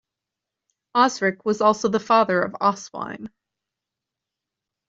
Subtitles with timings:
[0.95, 3.27] Osric was also the father of Oswine.